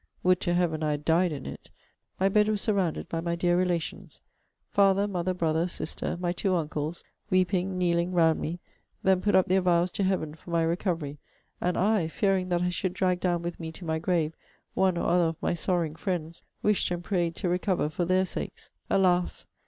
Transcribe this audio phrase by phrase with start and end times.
[0.23, 1.69] [would to Heaven I had died in it!]
[2.19, 4.19] my bed was surrounded by my dear relations
[4.71, 8.59] father, mother, brother, sister, my two uncles, weeping, kneeling, round me,
[9.03, 11.19] then put up their vows to Heaven for my recovery;
[11.61, 14.33] and I, fearing that I should drag down with me to my grave
[14.73, 18.71] one or other of my sorrowing friends, wished and prayed to recover for their sakes.
[18.89, 19.45] Alas!